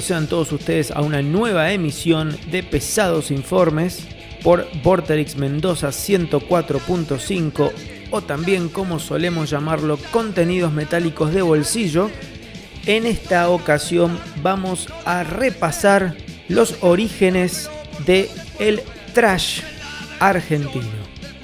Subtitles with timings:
[0.00, 4.06] Sean todos ustedes a una nueva emisión de Pesados Informes
[4.42, 7.72] por Vorterix Mendoza 104.5
[8.10, 12.10] o también como solemos llamarlo contenidos metálicos de bolsillo.
[12.86, 16.16] En esta ocasión vamos a repasar
[16.48, 17.68] los orígenes
[18.06, 18.82] de el
[19.14, 19.62] trash
[20.20, 20.86] argentino.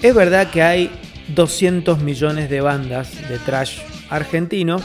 [0.02, 0.90] Es verdad que hay
[1.34, 4.80] 200 millones de bandas de trash argentino,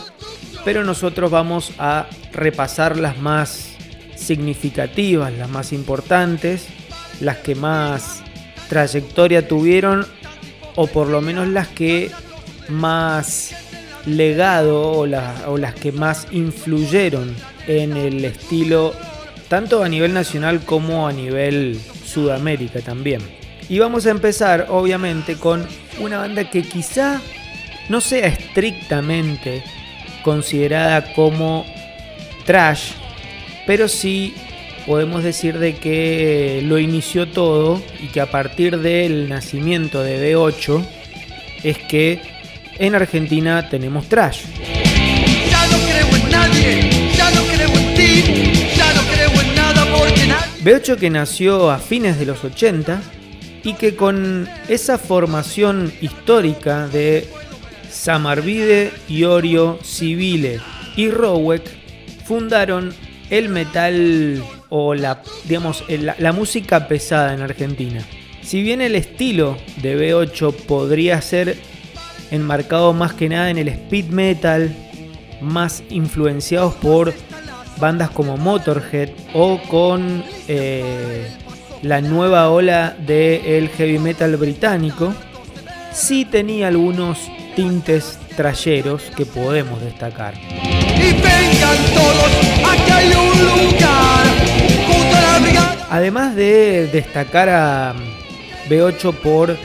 [0.67, 3.69] pero nosotros vamos a repasar las más
[4.17, 6.67] significativas, las más importantes,
[7.21, 8.21] las que más
[8.67, 10.05] trayectoria tuvieron
[10.75, 12.11] o por lo menos las que
[12.67, 13.55] más
[14.05, 17.33] legado o, las que más influyeron
[17.65, 18.91] en el estilo
[19.47, 23.21] tanto a nivel nacional como a nivel Sudamérica también.
[23.69, 25.65] Y vamos a empezar obviamente con
[26.01, 27.21] una banda que quizá
[27.87, 29.63] no sea estrictamente
[30.27, 31.65] considerada como
[32.45, 32.91] trash,
[33.65, 34.33] pero sí
[34.85, 40.85] podemos decir de que lo inició todo y que a partir del nacimiento de B8
[41.63, 42.19] es que
[42.77, 44.41] en Argentina tenemos trash.
[45.49, 49.85] Ya no creo en nadie, ya no creo en ti, ya no creo en nada
[49.97, 50.29] porque
[50.61, 53.01] B8 que nació a fines de los 80
[53.63, 57.29] y que con esa formación histórica de
[57.89, 60.59] Samarvide, Iorio, Civile
[60.95, 61.63] y Rowek
[62.25, 62.93] fundaron
[63.29, 68.01] el metal o la, digamos, la, música pesada en Argentina.
[68.41, 71.57] Si bien el estilo de B8 podría ser
[72.31, 74.75] enmarcado más que nada en el speed metal,
[75.41, 77.13] más influenciados por
[77.79, 81.27] bandas como Motorhead o con eh,
[81.81, 85.13] la nueva ola del heavy metal británico,
[85.93, 87.19] sí tenía algunos
[87.57, 90.35] tintes trayeros que podemos destacar.
[95.89, 97.95] Además de destacar a
[98.69, 99.57] B8 por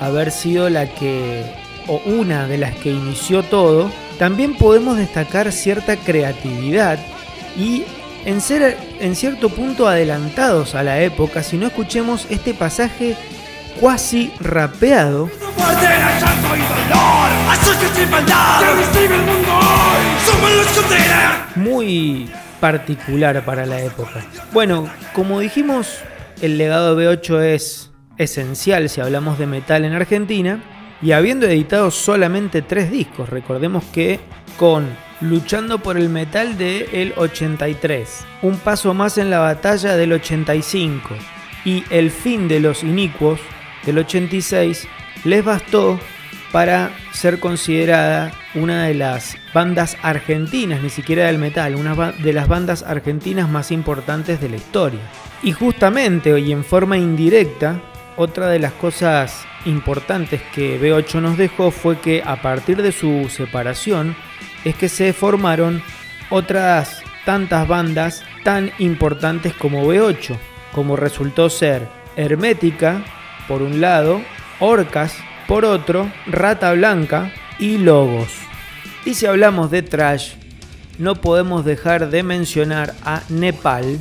[0.00, 1.44] haber sido la que,
[1.86, 6.98] o una de las que inició todo, también podemos destacar cierta creatividad
[7.58, 7.84] y
[8.24, 13.16] en ser en cierto punto adelantados a la época si no escuchemos este pasaje
[13.80, 15.30] cuasi rapeado.
[21.56, 22.30] Muy
[22.60, 24.24] particular para la época.
[24.52, 25.98] Bueno, como dijimos,
[26.40, 30.62] el legado B8 es esencial si hablamos de metal en Argentina.
[31.02, 34.20] Y habiendo editado solamente tres discos, recordemos que
[34.56, 34.88] con
[35.20, 41.10] Luchando por el Metal del el 83, Un Paso Más en la Batalla del 85
[41.64, 43.40] y El Fin de los Inicuos
[43.86, 44.86] del 86,
[45.24, 45.98] les bastó
[46.52, 52.46] para ser considerada una de las bandas argentinas, ni siquiera del metal, una de las
[52.46, 55.00] bandas argentinas más importantes de la historia.
[55.42, 57.80] Y justamente, y en forma indirecta,
[58.16, 63.28] otra de las cosas importantes que B8 nos dejó fue que a partir de su
[63.28, 64.14] separación
[64.64, 65.82] es que se formaron
[66.30, 70.36] otras tantas bandas tan importantes como B8,
[70.72, 73.02] como resultó ser Hermética,
[73.46, 74.22] por un lado,
[74.60, 75.14] Orcas,
[75.46, 78.28] por otro, Rata Blanca y Logos.
[79.04, 80.32] Y si hablamos de trash,
[80.98, 84.00] no podemos dejar de mencionar a Nepal.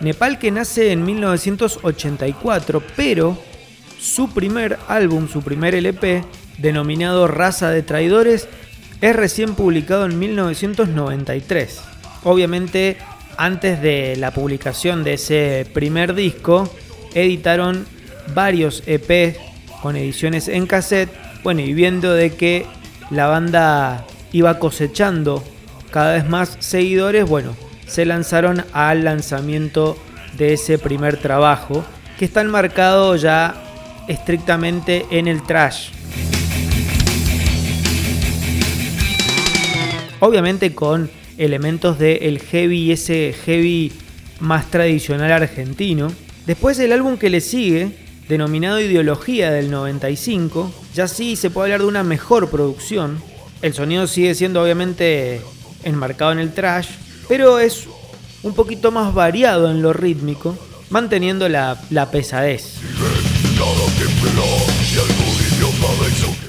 [0.00, 3.36] Nepal que nace en 1984, pero
[3.98, 6.22] su primer álbum, su primer LP,
[6.58, 8.46] denominado Raza de Traidores,
[9.00, 11.80] es recién publicado en 1993.
[12.22, 12.98] Obviamente,
[13.38, 16.72] antes de la publicación de ese primer disco,
[17.14, 17.86] editaron
[18.34, 19.36] varios EP
[19.82, 21.10] con ediciones en cassette.
[21.42, 22.66] Bueno, y viendo de que
[23.10, 25.44] la banda iba cosechando
[25.90, 27.56] cada vez más seguidores, bueno,
[27.86, 29.96] se lanzaron al lanzamiento
[30.36, 31.84] de ese primer trabajo,
[32.18, 33.54] que está enmarcado ya
[34.08, 35.90] estrictamente en el trash.
[40.20, 43.92] Obviamente con elementos del el heavy, ese heavy
[44.40, 46.12] más tradicional argentino.
[46.46, 47.90] Después el álbum que le sigue,
[48.28, 53.20] denominado Ideología del 95, ya sí se puede hablar de una mejor producción.
[53.62, 55.40] El sonido sigue siendo obviamente
[55.82, 56.88] enmarcado en el trash,
[57.28, 57.86] pero es
[58.42, 60.56] un poquito más variado en lo rítmico,
[60.90, 62.74] manteniendo la, la pesadez.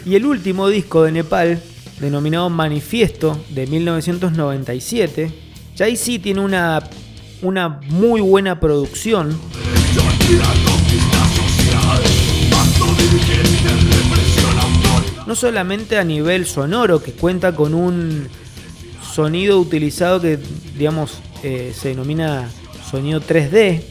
[0.06, 1.62] Y el último disco de Nepal,
[2.00, 5.32] denominado Manifiesto de 1997,
[5.76, 6.84] ya ahí sí tiene una,
[7.42, 9.38] una muy buena producción.
[15.26, 18.28] No solamente a nivel sonoro, que cuenta con un
[19.14, 20.40] sonido utilizado que,
[20.78, 22.50] digamos, eh, se denomina
[22.90, 23.82] sonido 3D,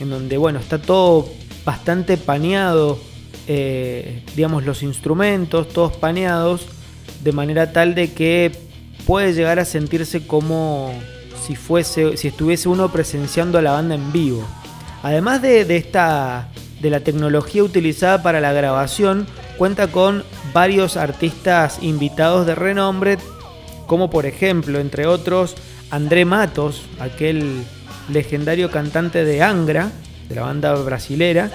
[0.00, 1.28] en donde, bueno, está todo
[1.64, 2.98] bastante paneado,
[3.46, 6.66] eh, digamos, los instrumentos, todos paneados,
[7.22, 8.52] de manera tal de que
[9.06, 10.92] puede llegar a sentirse como
[11.46, 14.46] si fuese, si estuviese uno presenciando a la banda en vivo.
[15.02, 16.48] Además de, esta,
[16.80, 19.26] de la tecnología utilizada para la grabación,
[19.56, 23.18] cuenta con varios artistas invitados de renombre,
[23.86, 25.56] como por ejemplo, entre otros,
[25.90, 27.64] André Matos, aquel
[28.08, 29.90] legendario cantante de Angra,
[30.28, 31.50] de la banda brasilera.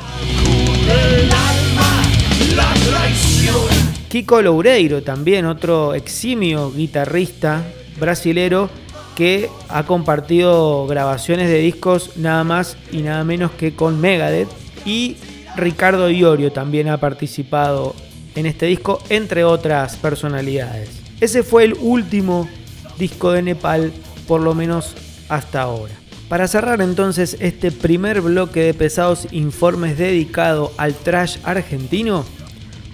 [4.15, 7.65] Kiko Loureiro, también otro eximio guitarrista
[7.99, 8.69] brasilero
[9.13, 14.47] que ha compartido grabaciones de discos nada más y nada menos que con Megadeth.
[14.85, 15.17] Y
[15.57, 17.93] Ricardo Iorio también ha participado
[18.35, 20.91] en este disco, entre otras personalidades.
[21.19, 22.47] Ese fue el último
[22.97, 23.91] disco de Nepal,
[24.29, 24.95] por lo menos
[25.27, 25.93] hasta ahora.
[26.29, 32.23] Para cerrar entonces este primer bloque de pesados informes dedicado al trash argentino,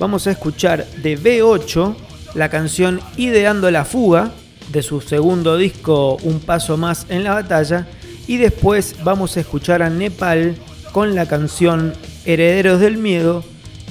[0.01, 1.95] vamos a escuchar de B8
[2.33, 4.31] la canción Ideando la Fuga,
[4.71, 7.87] de su segundo disco Un Paso Más en la Batalla
[8.25, 10.55] y después vamos a escuchar a Nepal
[10.91, 11.93] con la canción
[12.25, 13.43] Herederos del Miedo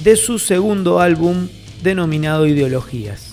[0.03, 1.47] de su segundo álbum
[1.81, 3.30] denominado Ideologías.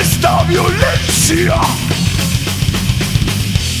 [0.00, 1.54] Esta violencia.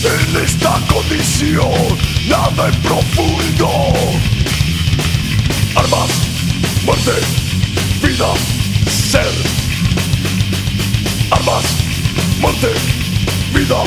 [0.04, 1.98] En esta condición,
[2.28, 3.70] nada en profundo.
[5.74, 6.10] Armas,
[6.84, 7.12] muerte,
[8.02, 8.32] vida,
[9.10, 9.32] ser.
[11.30, 11.64] Armas,
[12.40, 12.72] muerte,
[13.54, 13.82] vida,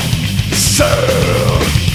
[0.56, 1.93] ser.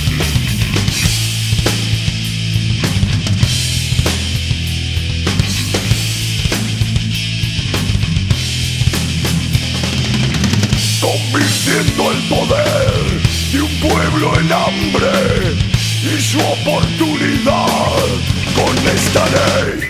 [11.09, 13.21] Convirtiendo el poder
[13.53, 15.57] de un pueblo en hambre
[16.03, 18.03] y su oportunidad
[18.55, 19.89] con esta ley.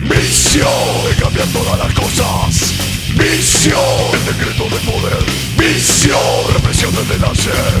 [0.00, 0.66] Misión
[1.08, 2.72] de cambiar todas las cosas.
[3.14, 3.78] Misión,
[4.12, 5.24] el decreto de poder.
[5.56, 7.80] Misión, represión desde nacer.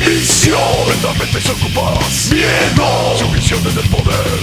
[0.00, 2.30] Misión, las mentes ocupadas.
[2.30, 4.40] Miedo, sumisión desde el poder.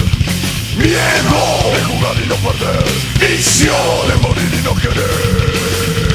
[0.76, 2.84] Miedo de jugar y no perder.
[3.20, 6.11] Misión de morir y no querer.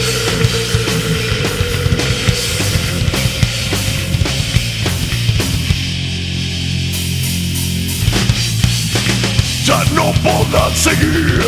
[9.68, 11.44] Ya no podrán seguir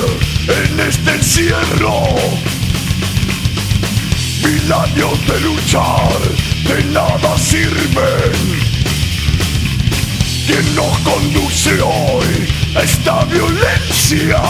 [0.50, 2.04] en este encierro.
[4.44, 6.20] Mil años de luchar
[6.68, 8.34] de nada sirven.
[10.46, 14.42] ¿Quién nos conduce hoy a esta violencia?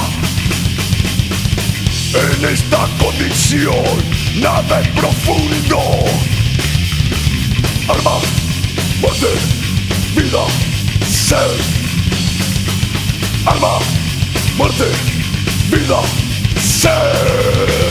[2.15, 3.85] En esta condición,
[4.37, 5.79] nada es profundo.
[7.87, 8.17] Arma,
[8.99, 9.27] muerte,
[10.15, 10.45] vida,
[11.07, 11.78] ser
[13.49, 13.79] alma,
[14.57, 14.85] muerte,
[15.71, 16.01] vida,
[16.59, 17.88] ser.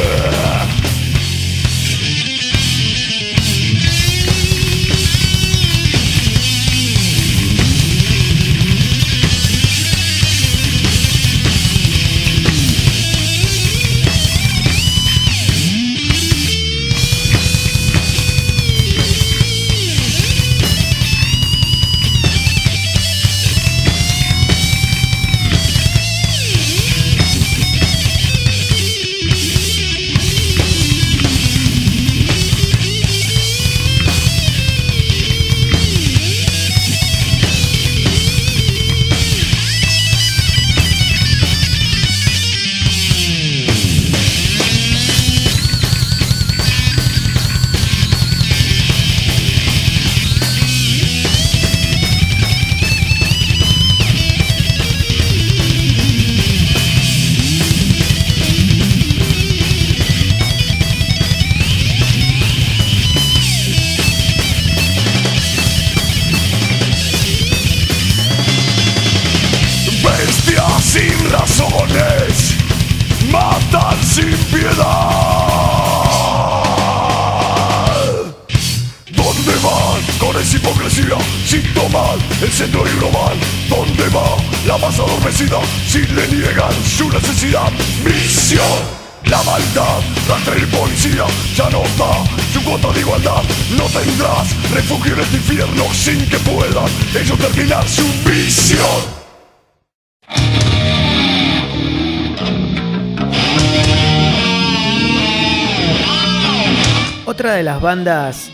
[107.68, 108.48] Las bandas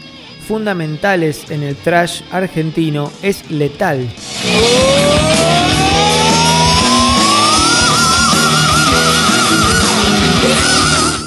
[0.44, 4.11] fundamentales en el trash argentino es Letal.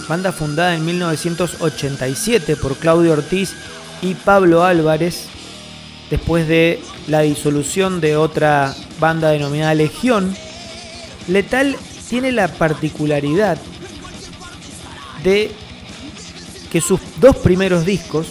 [0.09, 3.55] Banda fundada en 1987 por Claudio Ortiz
[4.01, 5.27] y Pablo Álvarez,
[6.09, 10.35] después de la disolución de otra banda denominada Legión,
[11.29, 11.77] Letal
[12.09, 13.57] tiene la particularidad
[15.23, 15.55] de
[16.71, 18.27] que sus dos primeros discos,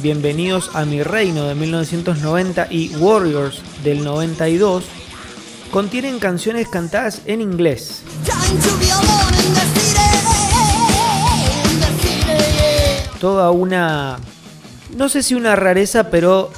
[0.00, 4.84] Bienvenidos a mi reino de 1990 y Warriors del 92,
[5.70, 8.02] contienen canciones cantadas en inglés.
[13.20, 14.18] Toda una,
[14.96, 16.50] no sé si una rareza, pero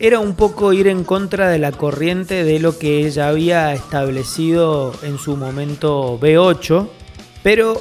[0.00, 4.92] era un poco ir en contra de la corriente de lo que ella había establecido
[5.02, 6.88] en su momento B8,
[7.44, 7.80] pero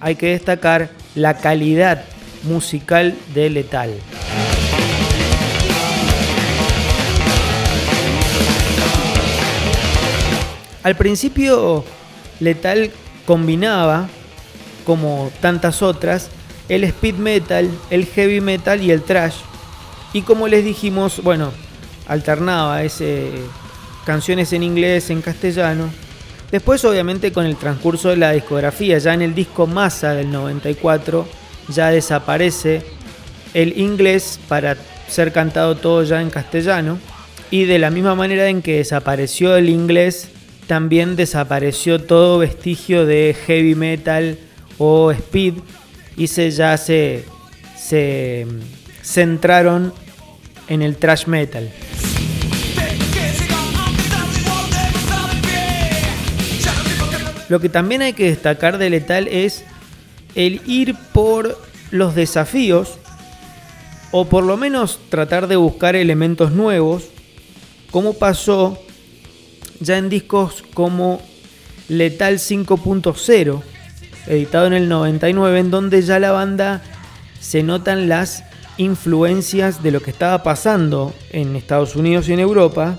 [0.00, 2.04] hay que destacar la calidad
[2.44, 3.90] musical de Letal.
[10.84, 11.84] Al principio
[12.38, 12.92] Letal
[13.26, 14.08] combinaba,
[14.84, 16.28] como tantas otras,
[16.68, 19.36] el speed metal, el heavy metal y el trash.
[20.12, 21.50] Y como les dijimos, bueno,
[22.06, 22.82] alternaba
[24.04, 25.90] canciones en inglés, en castellano.
[26.56, 31.28] Después, obviamente, con el transcurso de la discografía, ya en el disco Massa del 94,
[31.68, 32.80] ya desaparece
[33.52, 34.74] el inglés para
[35.06, 36.98] ser cantado todo ya en castellano.
[37.50, 40.30] Y de la misma manera en que desapareció el inglés,
[40.66, 44.38] también desapareció todo vestigio de heavy metal
[44.78, 45.56] o speed
[46.16, 47.26] y se ya se,
[47.76, 48.46] se
[49.02, 49.92] centraron
[50.68, 51.70] en el thrash metal.
[57.48, 59.64] Lo que también hay que destacar de Letal es
[60.34, 61.58] el ir por
[61.90, 62.98] los desafíos
[64.10, 67.04] o por lo menos tratar de buscar elementos nuevos,
[67.90, 68.78] como pasó
[69.80, 71.20] ya en discos como
[71.88, 73.62] Letal 5.0,
[74.26, 76.82] editado en el 99, en donde ya la banda
[77.40, 78.44] se notan las
[78.76, 82.98] influencias de lo que estaba pasando en Estados Unidos y en Europa,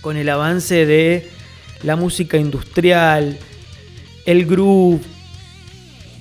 [0.00, 1.30] con el avance de
[1.82, 3.38] la música industrial,
[4.26, 5.00] el groove,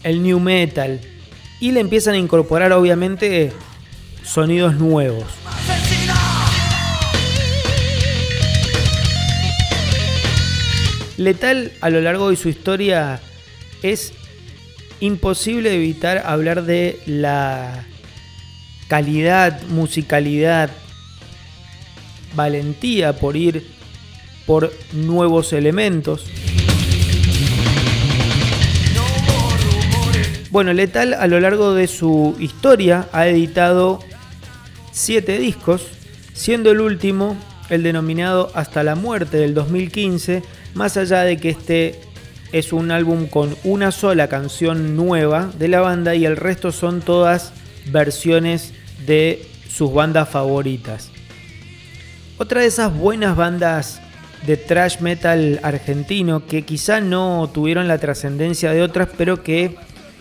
[0.03, 0.99] el new metal,
[1.59, 3.51] y le empiezan a incorporar obviamente
[4.23, 5.25] sonidos nuevos.
[11.17, 13.21] Letal a lo largo de su historia
[13.83, 14.13] es
[15.01, 17.85] imposible evitar hablar de la
[18.87, 20.71] calidad, musicalidad,
[22.35, 23.65] valentía por ir
[24.45, 26.25] por nuevos elementos.
[30.49, 33.99] Bueno, Letal a lo largo de su historia ha editado
[34.91, 35.87] siete discos,
[36.33, 37.37] siendo el último
[37.69, 42.01] el denominado Hasta la muerte del 2015, más allá de que este
[42.51, 47.01] es un álbum con una sola canción nueva de la banda y el resto son
[47.01, 47.53] todas
[47.85, 48.73] versiones
[49.05, 51.09] de sus bandas favoritas.
[52.37, 54.00] Otra de esas buenas bandas
[54.45, 59.75] de thrash metal argentino que quizá no tuvieron la trascendencia de otras, pero que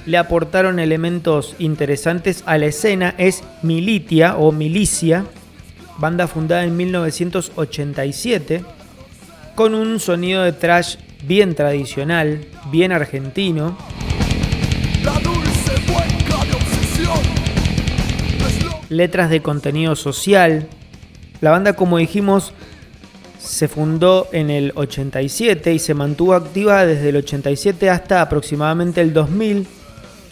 [0.07, 5.27] le aportaron elementos interesantes a la escena es Militia o Milicia,
[5.99, 8.65] banda fundada en 1987,
[9.55, 13.77] con un sonido de thrash bien tradicional, bien argentino.
[18.89, 20.67] Letras de contenido social.
[21.41, 22.53] La banda, como dijimos,
[23.41, 29.13] se fundó en el 87 y se mantuvo activa desde el 87 hasta aproximadamente el
[29.13, 29.67] 2000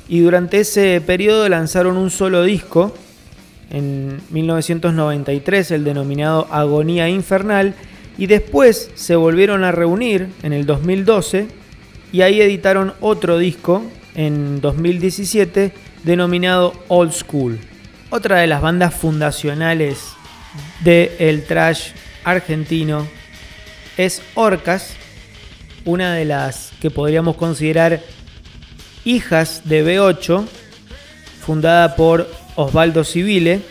[0.09, 2.95] y durante ese periodo lanzaron un solo disco
[3.71, 7.75] en 1993, el denominado Agonía Infernal,
[8.17, 11.49] y después se volvieron a reunir en el 2012
[12.11, 13.83] y ahí editaron otro disco
[14.15, 15.73] en 2017
[16.05, 17.59] denominado Old School.
[18.11, 19.99] Otra de las bandas fundacionales
[20.83, 21.91] del el trash
[22.25, 23.07] argentino
[23.97, 24.95] es Orcas,
[25.85, 28.01] una de las que podríamos considerar
[29.05, 30.47] hijas de B8,
[31.45, 33.63] fundada por Osvaldo Civile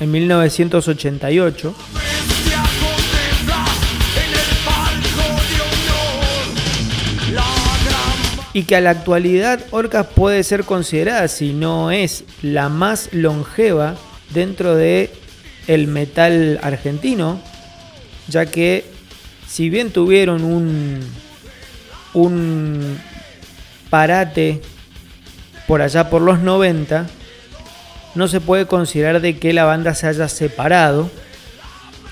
[0.00, 1.74] en 1988.
[8.54, 13.96] Y que a la actualidad Orcas puede ser considerada, si no es la más longeva
[14.32, 15.10] dentro de
[15.66, 17.40] el metal argentino,
[18.28, 18.84] ya que
[19.46, 21.00] si bien tuvieron un,
[22.14, 22.98] un
[23.90, 24.60] parate
[25.66, 27.06] por allá por los 90,
[28.14, 31.10] no se puede considerar de que la banda se haya separado,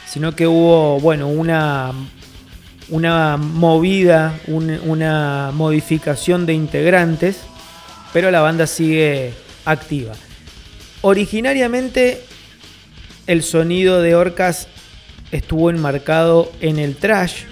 [0.08, 1.92] sino que hubo, bueno, una,
[2.88, 7.38] una movida, una modificación de integrantes,
[8.12, 9.32] pero la banda sigue
[9.64, 10.12] activa.
[11.00, 12.24] Originariamente
[13.26, 14.68] el sonido de Orcas
[15.32, 17.44] estuvo enmarcado en el trash.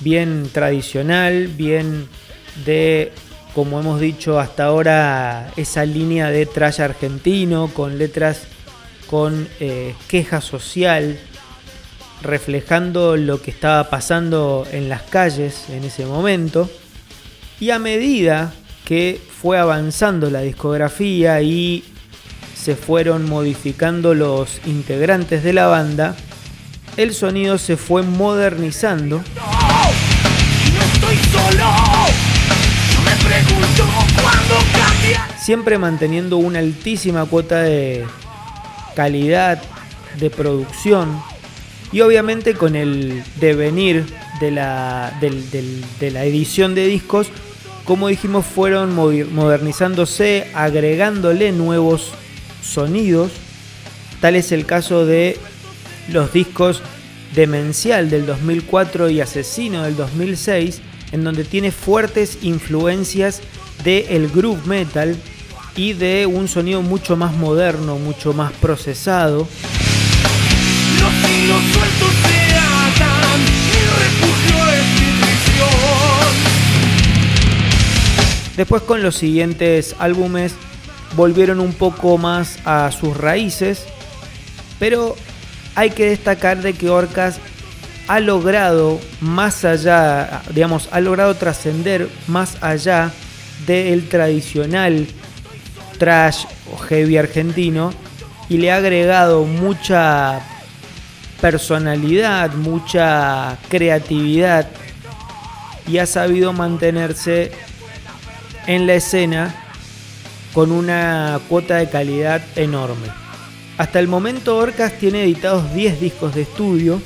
[0.00, 2.08] Bien tradicional, bien
[2.64, 3.12] de,
[3.54, 8.42] como hemos dicho hasta ahora, esa línea de trash argentino con letras
[9.08, 11.18] con eh, queja social,
[12.22, 16.70] reflejando lo que estaba pasando en las calles en ese momento.
[17.58, 18.52] Y a medida
[18.84, 21.84] que fue avanzando la discografía y
[22.68, 26.14] se fueron modificando los integrantes de la banda,
[26.98, 29.22] el sonido se fue modernizando.
[35.40, 38.04] Siempre manteniendo una altísima cuota de
[38.94, 39.62] calidad,
[40.20, 41.22] de producción
[41.90, 44.04] y obviamente con el devenir
[44.40, 47.28] de la, de la edición de discos,
[47.86, 52.12] como dijimos, fueron modernizándose, agregándole nuevos
[52.62, 53.32] sonidos.
[54.20, 55.38] Tal es el caso de
[56.10, 56.82] los discos
[57.34, 60.80] Demencial del 2004 y Asesino del 2006,
[61.12, 63.42] en donde tiene fuertes influencias
[63.84, 65.16] del groove metal
[65.76, 69.46] y de un sonido mucho más moderno, mucho más procesado.
[78.56, 80.54] Después con los siguientes álbumes
[81.18, 83.84] volvieron un poco más a sus raíces,
[84.78, 85.16] pero
[85.74, 87.40] hay que destacar de que Orcas
[88.06, 93.10] ha logrado más allá, digamos, ha logrado trascender más allá
[93.66, 95.08] del tradicional
[95.98, 97.92] trash o heavy argentino
[98.48, 100.40] y le ha agregado mucha
[101.40, 104.68] personalidad, mucha creatividad
[105.88, 107.50] y ha sabido mantenerse
[108.68, 109.67] en la escena
[110.58, 113.06] con una cuota de calidad enorme.
[113.76, 117.00] Hasta el momento Orcas tiene editados 10 discos de estudio,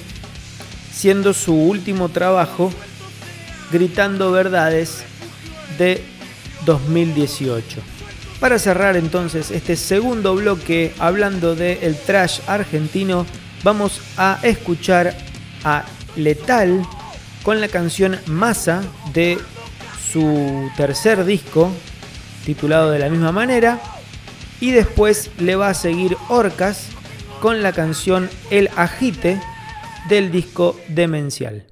[0.91, 2.73] siendo su último trabajo
[3.71, 5.05] Gritando Verdades
[5.77, 6.03] de
[6.65, 7.81] 2018.
[8.41, 13.27] Para cerrar entonces este segundo bloque hablando del el trash argentino,
[13.63, 15.15] vamos a escuchar
[15.63, 15.85] a
[16.17, 16.83] Letal
[17.43, 19.37] con la canción Masa de
[20.11, 21.71] su tercer disco,
[22.45, 23.81] titulado de la misma manera,
[24.61, 26.89] y después le va a seguir Orcas
[27.41, 29.41] con la canción El Agite
[30.09, 31.67] del disco Demencial.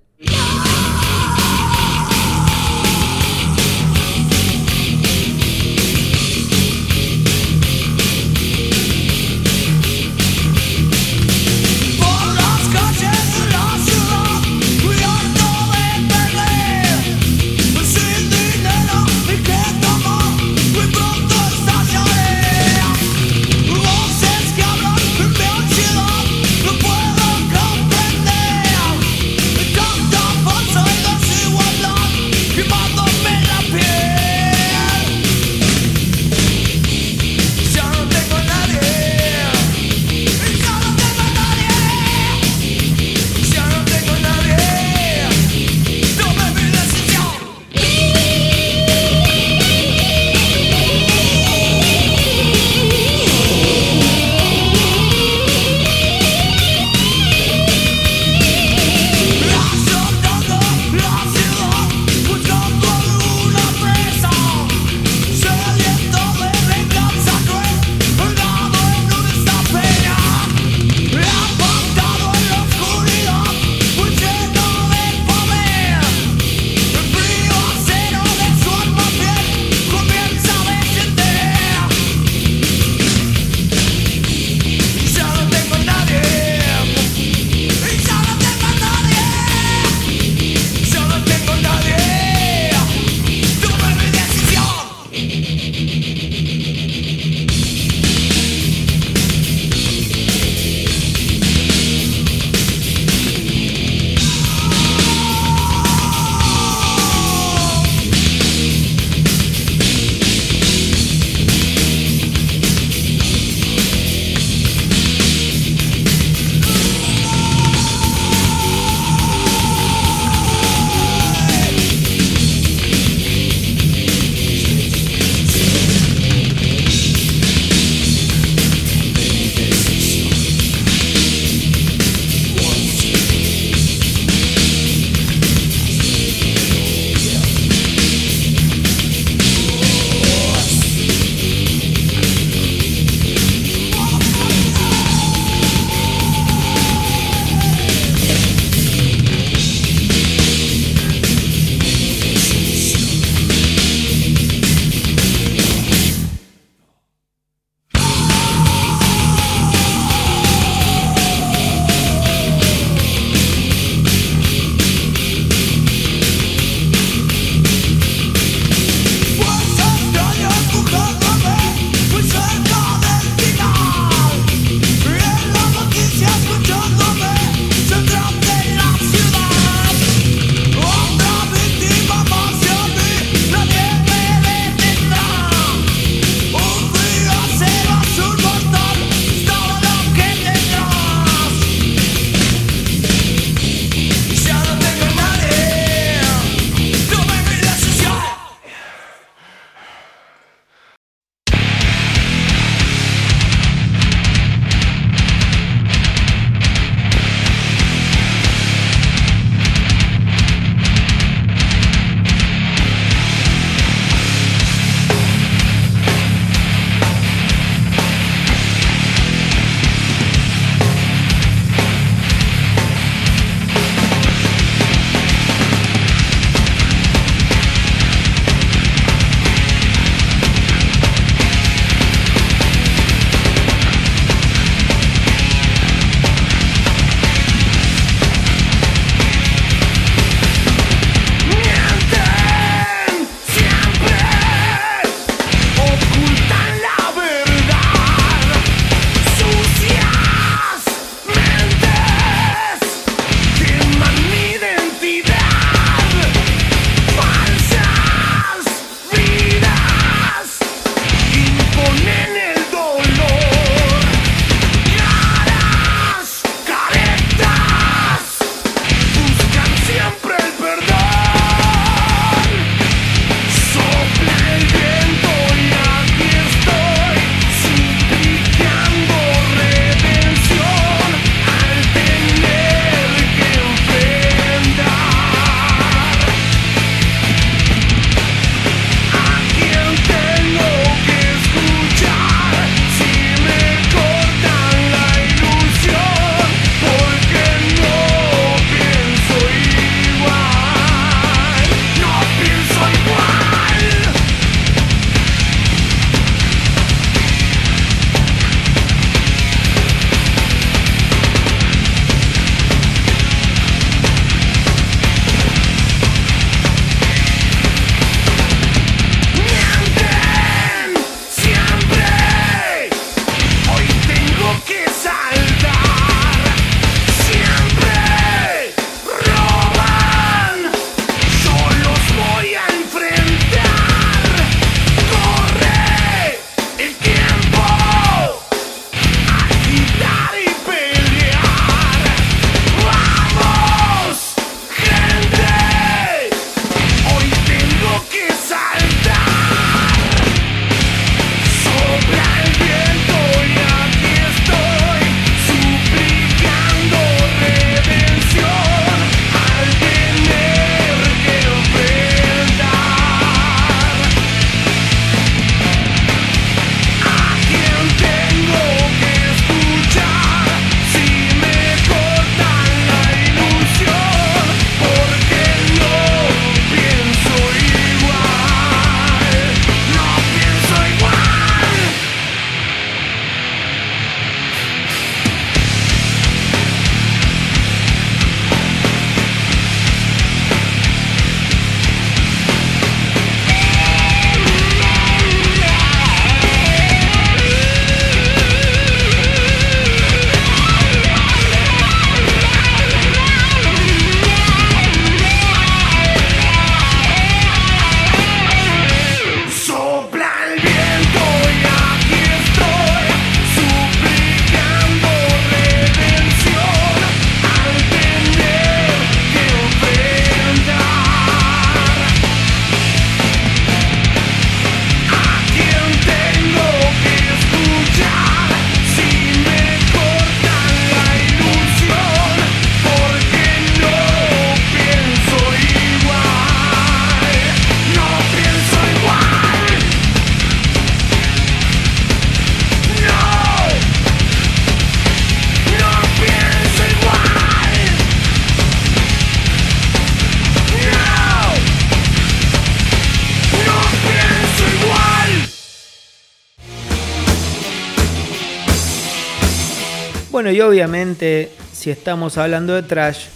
[460.50, 463.26] Y obviamente, si estamos hablando de trash,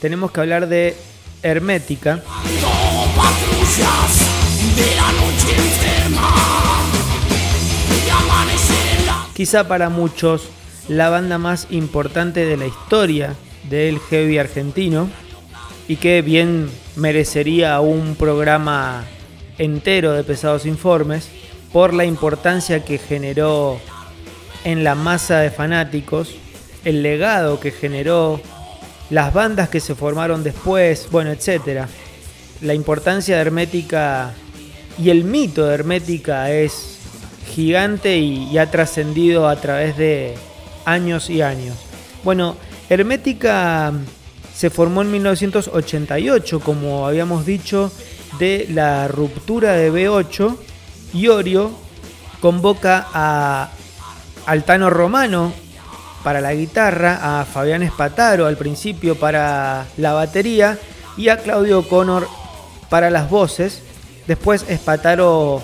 [0.00, 0.94] tenemos que hablar de
[1.42, 2.22] Hermética.
[9.34, 10.42] Quizá para muchos
[10.88, 13.34] la banda más importante de la historia
[13.70, 15.08] del heavy argentino
[15.88, 19.04] y que bien merecería un programa
[19.56, 21.28] entero de pesados informes
[21.72, 23.80] por la importancia que generó
[24.64, 26.34] en la masa de fanáticos,
[26.84, 28.40] el legado que generó,
[29.10, 31.88] las bandas que se formaron después, bueno, etcétera.
[32.60, 34.34] La importancia de Hermética
[34.98, 36.98] y el mito de Hermética es
[37.54, 40.34] gigante y, ha trascendido a través de
[40.84, 41.76] años y años.
[42.22, 42.56] Bueno,
[42.88, 43.92] Hermética
[44.54, 47.92] se formó en 1988, como habíamos dicho,
[48.38, 50.56] de la ruptura de B8
[51.14, 51.70] Iorio
[52.40, 53.70] convoca a
[54.46, 55.52] Altano Romano
[56.22, 60.78] para la guitarra, a Fabián Espataro al principio para la batería
[61.16, 62.26] y a Claudio Connor
[62.88, 63.82] para las voces.
[64.26, 65.62] Después Espataro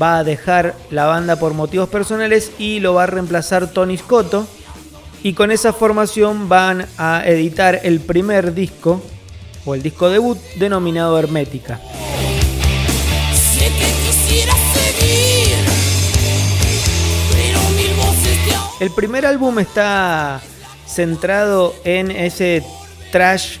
[0.00, 4.46] va a dejar la banda por motivos personales y lo va a reemplazar Tony Scotto.
[5.22, 9.02] Y con esa formación van a editar el primer disco,
[9.64, 11.80] o el disco debut, denominado Hermética.
[18.80, 20.42] El primer álbum está
[20.86, 22.62] centrado en ese
[23.12, 23.58] trash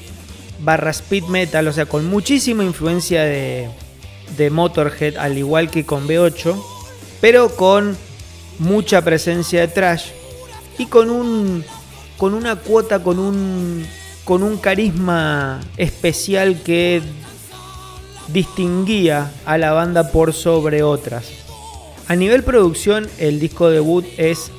[0.60, 3.68] barra speed metal, o sea, con muchísima influencia de,
[4.36, 6.60] de Motorhead, al igual que con B8,
[7.20, 7.96] pero con
[8.58, 10.06] mucha presencia de trash
[10.78, 11.64] y con un
[12.16, 13.86] con una cuota, con un
[14.24, 17.02] con un carisma especial que
[18.28, 21.26] distinguía a la banda por sobre otras.
[22.08, 24.50] A nivel producción, el disco debut es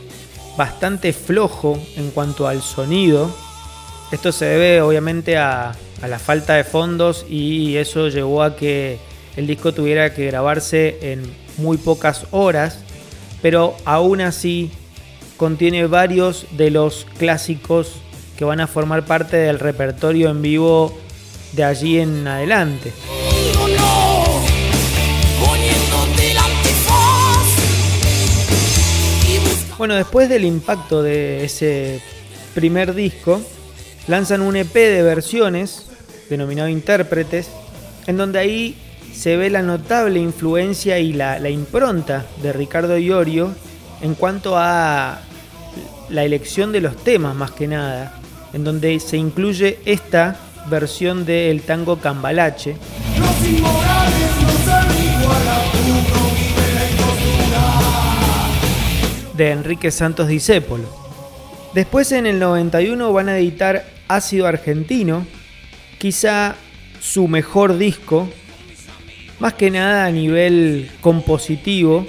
[0.58, 3.34] bastante flojo en cuanto al sonido.
[4.12, 5.76] Esto se debe obviamente a,
[6.08, 9.00] la falta de fondos y eso llevó a que
[9.36, 11.24] el disco tuviera que grabarse en
[11.58, 12.80] muy pocas horas,
[13.42, 14.72] pero aún así
[15.38, 17.94] contiene varios de los clásicos
[18.38, 20.96] que van a formar parte del repertorio en vivo
[21.54, 22.94] de allí en adelante.
[29.78, 32.02] Bueno, después del impacto de ese
[32.54, 33.42] primer disco,
[34.08, 35.88] lanzan un EP de versiones
[36.30, 37.50] denominado Intérpretes,
[38.08, 38.78] en donde ahí
[39.14, 43.54] se ve la notable influencia y la, impronta de Ricardo Iorio
[44.02, 45.20] en cuanto a
[46.10, 48.20] la elección de los temas más que nada,
[48.54, 50.38] en donde se incluye esta
[50.70, 52.78] versión del tango Cambalache.
[59.36, 60.90] De Enrique Santos Discépolo.
[61.74, 65.26] Después en el 91 van a editar Ácido Argentino,
[65.98, 66.56] quizá
[67.02, 68.30] su mejor disco,
[69.40, 72.06] más que nada a nivel compositivo.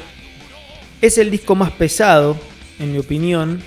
[1.02, 2.36] Es el disco más pesado,
[2.78, 3.62] en mi opinión.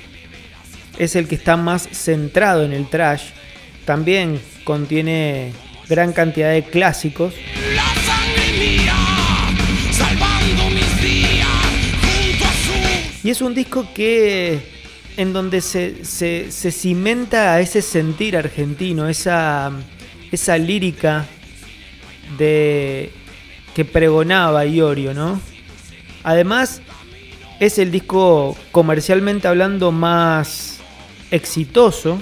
[0.97, 3.31] Es el que está más centrado en el trash.
[3.85, 5.51] También contiene
[5.87, 7.33] gran cantidad de clásicos.
[13.23, 14.59] Y es un disco que
[15.17, 19.71] en donde se, se, cimenta a ese sentir argentino, esa,
[20.31, 21.25] esa lírica
[22.37, 23.11] de
[23.75, 25.41] que pregonaba Iorio, ¿no?
[26.23, 26.81] Además,
[27.59, 30.79] es el disco comercialmente hablando más
[31.31, 32.21] exitoso,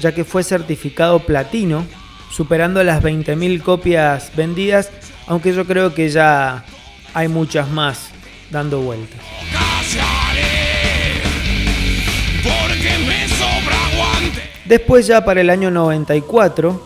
[0.00, 1.86] ya que fue certificado platino,
[2.32, 4.90] superando las 20.000 copias vendidas,
[5.28, 6.64] aunque yo creo que ya
[7.14, 8.10] hay muchas más
[8.50, 9.33] dando vueltas.
[14.66, 16.82] Después ya para el año 94,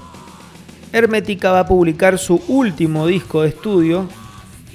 [0.92, 4.08] Hermética va a publicar su último disco de estudio,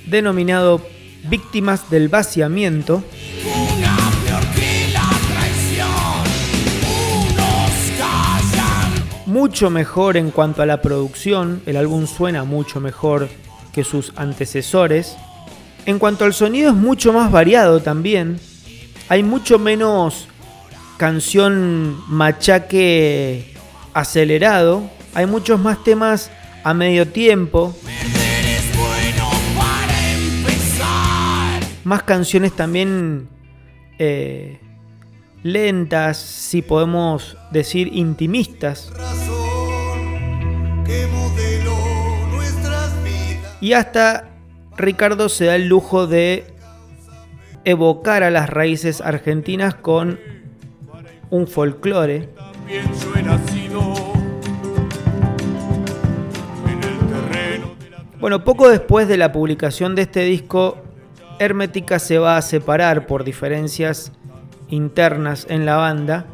[0.05, 0.81] denominado
[1.25, 3.03] Víctimas del Vaciamiento.
[9.25, 13.27] Mucho mejor en cuanto a la producción, el álbum suena mucho mejor
[13.73, 15.17] que sus antecesores.
[15.85, 18.39] En cuanto al sonido es mucho más variado también.
[19.09, 20.29] Hay mucho menos
[21.03, 23.53] canción machaque
[23.93, 24.89] acelerado.
[25.13, 26.31] Hay muchos más temas
[26.63, 27.75] a medio tiempo.
[31.83, 33.27] Más canciones también
[33.99, 34.61] eh,
[35.43, 38.89] lentas, si podemos decir intimistas.
[43.59, 44.29] Y hasta
[44.77, 46.45] Ricardo se da el lujo de
[47.65, 50.17] evocar a las raíces argentinas con
[51.33, 52.29] un folclore.
[58.19, 60.77] Bueno, poco después de la publicación de este disco,
[61.39, 64.11] Hermética se va a separar por diferencias
[64.69, 66.27] internas en la banda,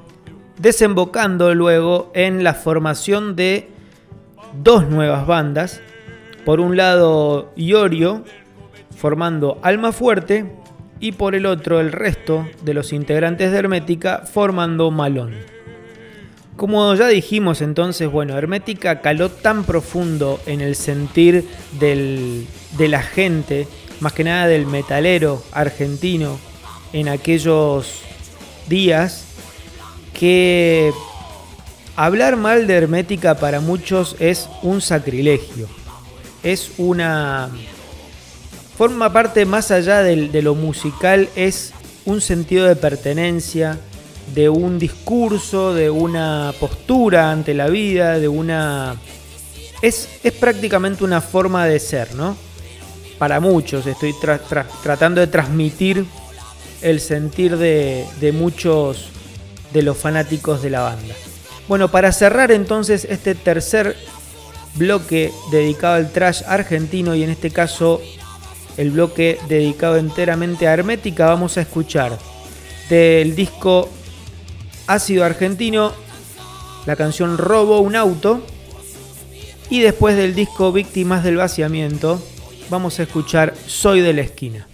[0.58, 3.70] desembocando luego en la formación de
[4.62, 5.82] dos nuevas bandas.
[6.43, 8.26] Por un lado, Iorio,
[8.97, 10.58] formando Alma Fuerte,
[11.00, 15.34] y por el otro, el resto de los integrantes de Hermética, formando Malón.
[16.56, 21.47] Como ya dijimos entonces, bueno, Hermética caló tan profundo en el sentir
[21.80, 23.66] de la gente,
[24.02, 26.38] más que nada del metalero argentino,
[26.91, 28.02] en aquellos
[28.68, 29.26] días,
[30.14, 30.91] que
[31.95, 35.68] hablar mal de Hermética para muchos es un sacrilegio.
[36.43, 37.50] Es una...
[38.80, 41.74] Forma parte más allá de lo musical, es
[42.06, 43.78] un sentido de pertenencia,
[44.34, 48.96] de un discurso, de una postura ante la vida, de una...
[49.82, 52.38] Es, es prácticamente una forma de ser, ¿no?
[53.18, 54.16] Para muchos, estoy
[54.82, 56.06] tratando de transmitir
[56.82, 59.10] el sentir de, de muchos
[59.74, 61.16] de los fanáticos de la banda.
[61.68, 63.98] Bueno, para cerrar entonces este tercer
[64.76, 68.00] bloque dedicado al trash argentino y en este caso
[68.80, 72.18] el bloque dedicado enteramente a Hermética, vamos a escuchar
[72.90, 73.90] del disco
[74.88, 75.92] Ácido Argentino
[76.86, 78.42] la canción Robo un auto
[79.70, 82.24] y después del disco Víctimas del Vaciamiento
[82.70, 84.68] vamos a escuchar Soy de la esquina.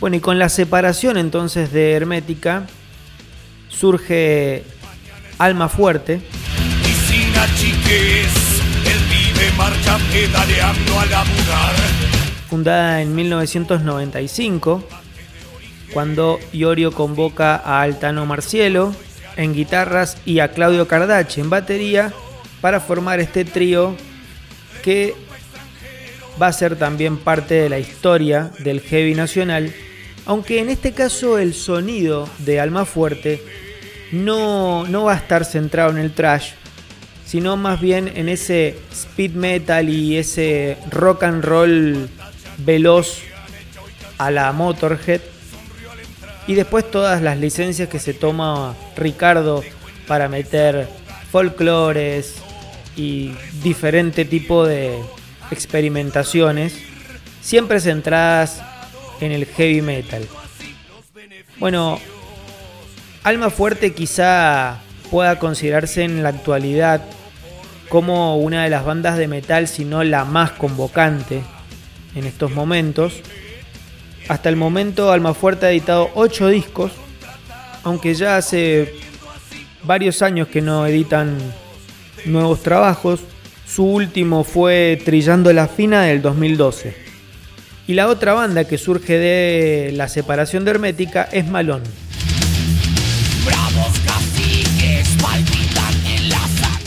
[0.00, 2.66] Bueno, y con la separación entonces de Hermética
[3.68, 4.64] surge
[5.38, 6.20] Alma Fuerte.
[6.82, 11.74] Y sin achiques, el vive marcha pedaleando a laburar.
[12.48, 14.84] Fundada en 1995,
[15.92, 18.94] cuando Iorio convoca a Altano Marcielo
[19.36, 22.12] en guitarras y a Claudio Cardache en batería
[22.60, 23.94] para formar este trío
[24.82, 25.14] que
[26.40, 29.72] va a ser también parte de la historia del heavy nacional,
[30.26, 33.42] aunque en este caso el sonido de Alma Fuerte
[34.12, 36.50] no, no va a estar centrado en el trash,
[37.24, 42.08] sino más bien en ese speed metal y ese rock and roll
[42.58, 43.20] veloz
[44.18, 45.20] a la Motorhead.
[46.48, 49.62] Y después todas las licencias que se toma Ricardo
[50.06, 50.88] para meter
[51.32, 52.36] folclores
[52.96, 54.96] y diferente tipo de
[55.50, 56.74] experimentaciones,
[57.40, 58.62] siempre centradas
[59.20, 60.26] en el heavy metal.
[61.58, 61.98] Bueno,
[63.22, 64.78] Alma Fuerte quizá
[65.10, 67.02] pueda considerarse en la actualidad
[67.88, 71.42] como una de las bandas de metal, si no la más convocante
[72.14, 73.22] en estos momentos.
[74.28, 76.92] Hasta el momento Alma Fuerte ha editado 8 discos,
[77.84, 78.94] aunque ya hace
[79.84, 81.38] varios años que no editan
[82.24, 83.20] nuevos trabajos.
[83.66, 87.05] Su último fue Trillando la Fina del 2012.
[87.86, 91.82] Y la otra banda que surge de la separación de Hermética es Malón.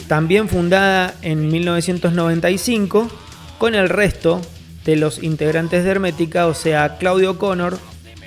[0.07, 3.09] También fundada en 1995
[3.57, 4.41] con el resto
[4.83, 7.77] de los integrantes de Hermética, o sea, Claudio Connor,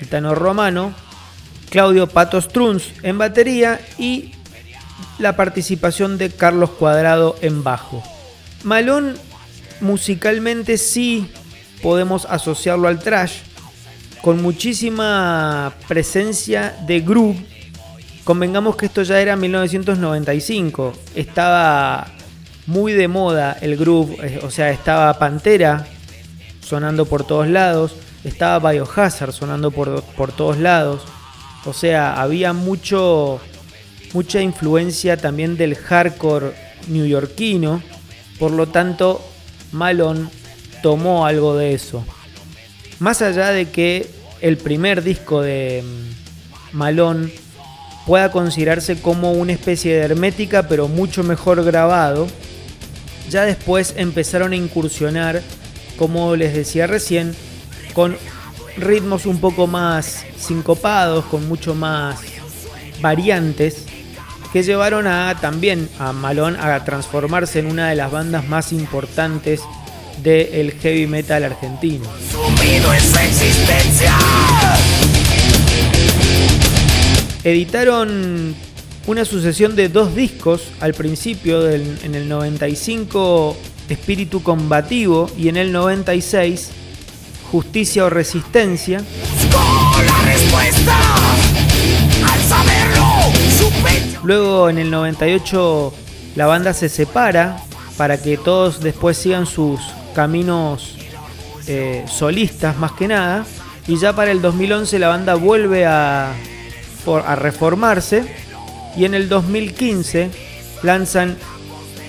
[0.01, 0.95] el Tano Romano,
[1.71, 4.33] Claudio Patos Truns en batería y
[5.19, 8.03] la participación de Carlos Cuadrado en bajo.
[8.63, 9.17] Malón
[9.81, 11.29] musicalmente sí
[11.83, 13.41] podemos asociarlo al trash,
[14.23, 17.45] con muchísima presencia de groove.
[18.25, 22.07] Convengamos que esto ya era 1995, estaba
[22.67, 25.89] muy de moda el groove, eh, o sea, estaba Pantera
[26.61, 31.03] sonando por todos lados, estaba Biohazard sonando por, por todos lados,
[31.65, 33.41] o sea, había mucho,
[34.13, 36.55] mucha influencia también del hardcore
[36.87, 37.83] neoyorquino,
[38.39, 39.21] por lo tanto,
[39.73, 40.29] Malone
[40.83, 42.05] tomó algo de eso.
[42.99, 44.09] Más allá de que
[44.41, 47.33] el primer disco de mm, Malone
[48.07, 52.27] pueda considerarse como una especie de hermética, pero mucho mejor grabado,
[53.31, 55.41] ya después empezaron a incursionar,
[55.97, 57.35] como les decía recién,
[57.95, 58.17] con
[58.77, 62.21] ritmos un poco más sincopados, con mucho más
[63.01, 63.87] variantes,
[64.53, 69.63] que llevaron a también a Malone a transformarse en una de las bandas más importantes
[70.23, 72.05] del heavy metal argentino.
[77.45, 78.55] Editaron
[79.07, 83.57] una sucesión de dos discos al principio, en el 95
[83.89, 86.71] Espíritu Combativo y en el 96
[87.51, 89.03] Justicia o Resistencia.
[94.25, 95.95] Luego en el 98
[96.37, 97.59] la banda se separa
[97.97, 99.81] para que todos después sigan sus
[100.13, 100.97] caminos
[101.67, 103.45] eh, solistas más que nada.
[103.87, 108.25] Y ya para el 2011 la banda vuelve a, a reformarse
[108.97, 110.31] y en el 2015
[110.83, 111.37] lanzan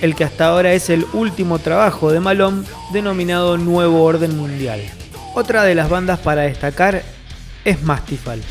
[0.01, 4.81] el que hasta ahora es el último trabajo de Malone denominado Nuevo Orden Mundial.
[5.33, 7.03] Otra de las bandas para destacar
[7.63, 8.41] es Mastifal.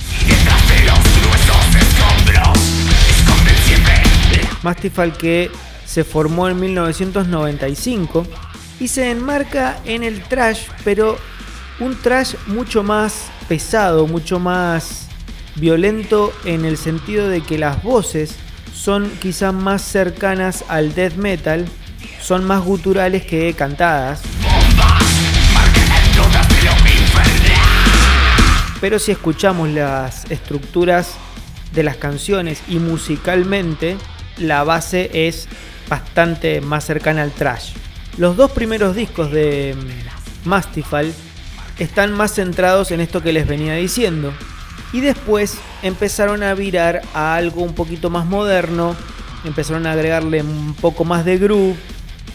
[4.63, 5.51] Mastifal que
[5.85, 8.27] se formó en 1995
[8.83, 11.17] y se enmarca en el trash, pero
[11.79, 15.07] un trash mucho más pesado, mucho más
[15.55, 18.35] violento en el sentido de que las voces
[18.75, 21.65] son quizás más cercanas al death metal,
[22.21, 24.21] son más guturales que cantadas.
[28.81, 31.13] Pero si escuchamos las estructuras
[31.73, 33.97] de las canciones y musicalmente,
[34.39, 35.47] la base es
[35.89, 37.75] bastante más cercana al trash.
[38.19, 41.13] Los dos primeros discos de mm, Mastifal
[41.79, 44.33] están más centrados en esto que les venía diciendo.
[44.93, 48.95] Y después empezaron a virar a algo un poquito más moderno,
[49.45, 51.77] empezaron a agregarle un poco más de groove,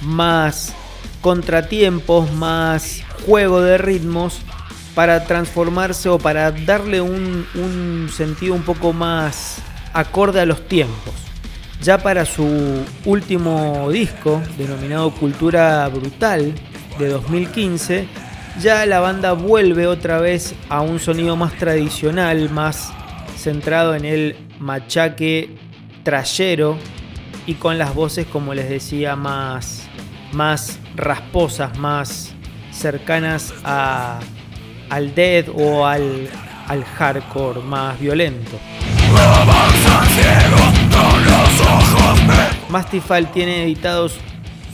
[0.02, 0.74] más
[1.22, 4.40] contratiempos, más juego de ritmos
[4.96, 9.60] para transformarse o para darle un, un sentido un poco más
[9.94, 11.27] acorde a los tiempos.
[11.82, 16.54] Ya para su último disco, denominado Cultura Brutal,
[16.98, 18.08] de 2015,
[18.60, 22.92] ya la banda vuelve otra vez a un sonido más tradicional, más
[23.38, 25.56] centrado en el machaque
[26.04, 26.78] trayero
[27.46, 29.88] y con las voces, como les decía, más,
[30.34, 32.34] más rasposas, más
[32.72, 34.20] cercanas a,
[34.90, 36.28] al death o al,
[36.68, 38.58] al hardcore más violento.
[42.70, 44.16] Mastifal tiene editados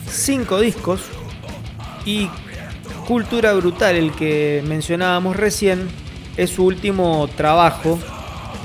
[0.09, 1.01] 5 discos
[2.05, 2.29] y
[3.07, 5.89] Cultura Brutal, el que mencionábamos recién,
[6.37, 7.99] es su último trabajo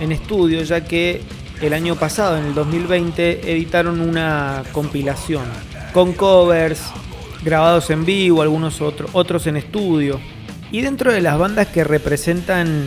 [0.00, 1.22] en estudio, ya que
[1.60, 5.44] el año pasado, en el 2020, editaron una compilación
[5.92, 6.80] con covers,
[7.42, 10.20] grabados en vivo, algunos otros, otros en estudio.
[10.70, 12.86] Y dentro de las bandas que representan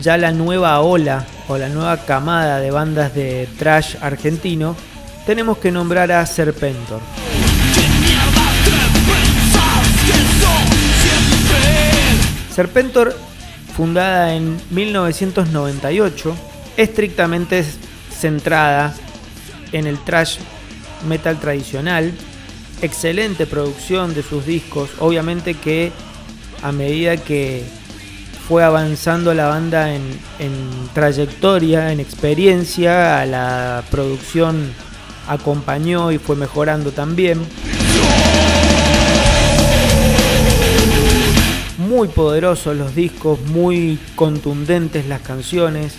[0.00, 4.76] ya la nueva ola o la nueva camada de bandas de trash argentino,
[5.26, 7.00] tenemos que nombrar a Serpentor.
[12.54, 13.14] Serpentor,
[13.76, 16.36] fundada en 1998,
[16.76, 17.64] estrictamente
[18.10, 18.94] centrada
[19.72, 20.38] en el trash
[21.06, 22.12] metal tradicional,
[22.80, 25.92] excelente producción de sus discos, obviamente que
[26.62, 27.64] a medida que
[28.48, 30.04] fue avanzando la banda en,
[30.94, 34.72] trayectoria, en experiencia, la producción
[35.26, 37.40] acompañó y fue mejorando también.
[41.78, 45.94] Muy poderosos los discos, muy contundentes las canciones.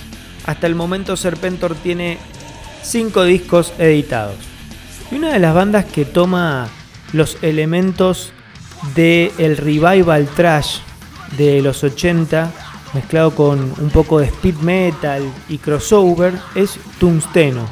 [0.45, 2.17] Hasta el momento Serpentor tiene
[2.81, 4.35] 5 discos editados.
[5.11, 6.69] Y una de las bandas que toma
[7.11, 8.31] los elementos
[8.95, 10.79] del el revival trash
[11.35, 12.51] de los 80
[12.93, 17.67] mezclado con un poco de speed metal y crossover es Tungsteno.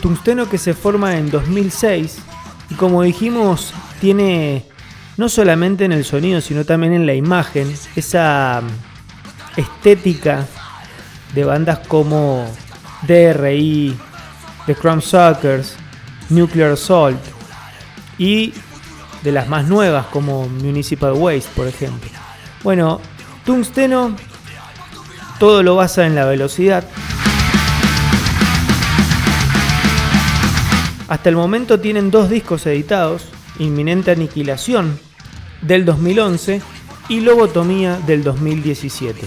[0.00, 2.18] Tungsteno que se forma en 2006
[2.70, 4.66] y como dijimos tiene
[5.16, 8.62] no solamente en el sonido sino también en la imagen esa
[9.56, 10.46] estética
[11.34, 12.46] de bandas como
[13.02, 13.96] DRI,
[14.66, 15.76] The Suckers,
[16.28, 17.41] Nuclear Assault
[18.22, 18.52] y
[19.24, 22.08] de las más nuevas como Municipal Waste, por ejemplo.
[22.62, 23.00] Bueno,
[23.44, 24.14] Tungsteno
[25.40, 26.84] todo lo basa en la velocidad.
[31.08, 33.24] Hasta el momento tienen dos discos editados,
[33.58, 35.00] Inminente Aniquilación
[35.60, 36.62] del 2011
[37.08, 39.20] y Lobotomía del 2017.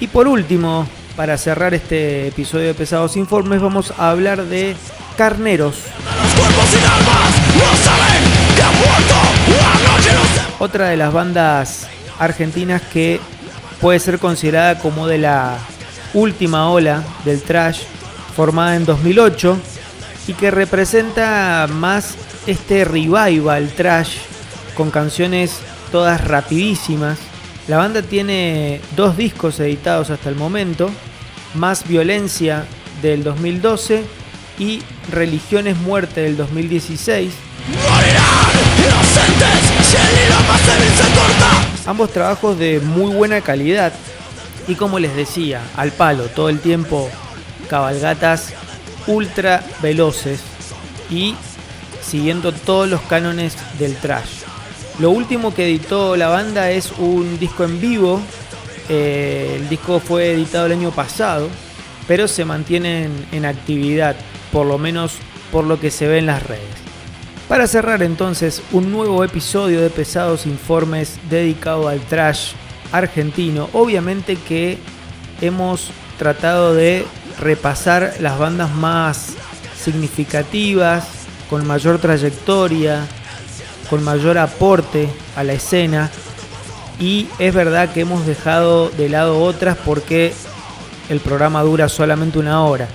[0.00, 4.76] Y por último, para cerrar este episodio de Pesados Informes, vamos a hablar de
[5.16, 5.76] Carneros.
[10.58, 11.86] Otra de las bandas
[12.18, 13.20] argentinas que
[13.80, 15.56] puede ser considerada como de la
[16.14, 17.82] última ola del trash,
[18.34, 19.58] formada en 2008
[20.26, 22.16] y que representa más
[22.46, 24.16] este revival trash
[24.74, 25.58] con canciones
[25.92, 27.18] todas rapidísimas.
[27.66, 30.90] La banda tiene dos discos editados hasta el momento
[31.54, 32.64] más Violencia
[33.02, 34.04] del 2012
[34.58, 37.47] y Religiones Muerte del 2016.
[41.86, 43.92] Ambos trabajos de muy buena calidad
[44.66, 47.08] y como les decía, al palo, todo el tiempo
[47.68, 48.52] cabalgatas
[49.06, 50.40] ultra veloces
[51.10, 51.34] y
[52.02, 54.42] siguiendo todos los cánones del trash.
[54.98, 58.20] Lo último que editó la banda es un disco en vivo
[58.88, 61.48] eh, el disco fue editado el año pasado,
[62.06, 64.16] pero se mantiene en, actividad,
[64.50, 65.12] por lo menos
[65.52, 66.87] por lo que se ve en las redes.
[67.48, 72.52] Para cerrar entonces un nuevo episodio de Pesados Informes dedicado al trash
[72.92, 74.76] argentino, obviamente que
[75.40, 77.06] hemos tratado de
[77.40, 79.30] repasar las bandas más
[79.82, 81.08] significativas,
[81.48, 83.06] con mayor trayectoria,
[83.88, 86.10] con mayor aporte a la escena
[87.00, 90.34] y es verdad que hemos dejado de lado otras porque
[91.08, 92.88] el programa dura solamente una hora.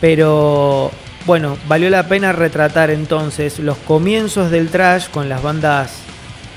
[0.00, 0.92] Pero
[1.26, 5.92] bueno, valió la pena retratar entonces los comienzos del trash con las bandas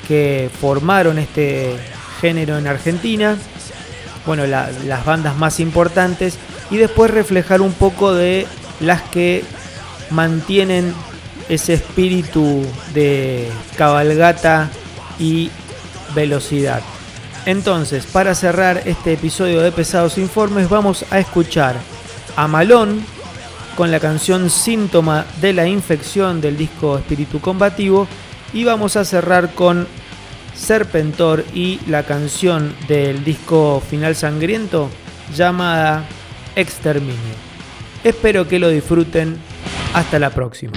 [0.08, 1.76] que formaron este
[2.22, 3.38] género en Argentina.
[4.26, 6.38] Bueno, las bandas más importantes
[6.70, 8.48] y después reflejar un poco de
[8.80, 9.44] las que
[10.10, 10.94] mantienen
[11.50, 14.70] ese espíritu de cabalgata
[15.20, 15.52] y
[16.16, 16.82] velocidad.
[17.46, 21.76] Entonces, para cerrar este episodio de Pesados Informes, vamos a escuchar
[22.36, 23.04] a Malón
[23.76, 28.08] con la canción Síntoma de la infección del disco Espíritu Combativo
[28.54, 29.88] y vamos a cerrar con
[30.56, 34.90] Serpentor y la canción del disco Final Sangriento
[35.36, 36.06] llamada
[36.56, 37.16] Exterminio.
[38.04, 39.38] Espero que lo disfruten.
[39.94, 40.74] Hasta la próxima.